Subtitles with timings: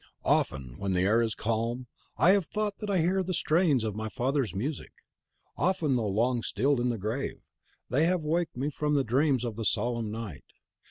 [0.41, 1.85] "Often, when the air is calm,
[2.17, 4.89] I have thought that I hear the strains of my father's music;
[5.55, 7.39] often, though long stilled in the grave,
[7.91, 10.45] have they waked me from the dreams of the solemn night.